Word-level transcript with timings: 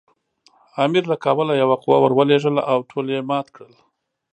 امیر 0.85 1.03
له 1.11 1.17
کابله 1.23 1.53
یوه 1.63 1.75
قوه 1.83 1.97
ورولېږله 2.01 2.61
او 2.71 2.79
ټول 2.89 3.05
یې 3.13 3.19
مات 3.29 3.47
کړل. 3.55 3.73